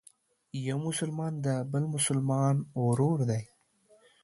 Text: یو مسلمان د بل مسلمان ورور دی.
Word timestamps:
یو 0.67 0.77
مسلمان 0.87 1.33
د 1.45 1.47
بل 1.71 1.83
مسلمان 1.95 2.55
ورور 2.83 3.19
دی. 3.29 3.43